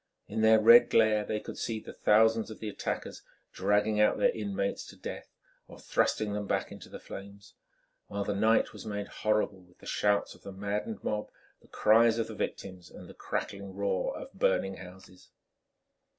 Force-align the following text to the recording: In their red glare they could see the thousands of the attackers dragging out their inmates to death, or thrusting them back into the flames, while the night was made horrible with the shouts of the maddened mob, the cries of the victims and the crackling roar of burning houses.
In 0.27 0.41
their 0.41 0.59
red 0.59 0.89
glare 0.89 1.23
they 1.23 1.39
could 1.39 1.59
see 1.59 1.79
the 1.79 1.93
thousands 1.93 2.49
of 2.49 2.57
the 2.59 2.69
attackers 2.69 3.21
dragging 3.53 3.99
out 4.01 4.17
their 4.17 4.31
inmates 4.31 4.83
to 4.87 4.95
death, 4.95 5.35
or 5.67 5.77
thrusting 5.79 6.33
them 6.33 6.47
back 6.47 6.71
into 6.71 6.89
the 6.89 6.97
flames, 6.99 7.53
while 8.07 8.23
the 8.23 8.33
night 8.33 8.73
was 8.73 8.83
made 8.83 9.07
horrible 9.07 9.61
with 9.61 9.77
the 9.77 9.85
shouts 9.85 10.33
of 10.33 10.41
the 10.41 10.51
maddened 10.51 11.03
mob, 11.03 11.29
the 11.61 11.67
cries 11.67 12.17
of 12.17 12.25
the 12.25 12.33
victims 12.33 12.89
and 12.89 13.07
the 13.07 13.13
crackling 13.13 13.75
roar 13.75 14.17
of 14.17 14.33
burning 14.33 14.77
houses. 14.77 15.29